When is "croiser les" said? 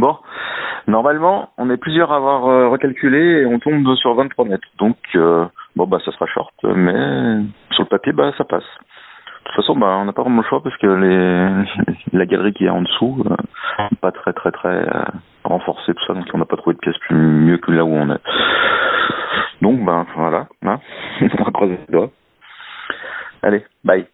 21.50-21.92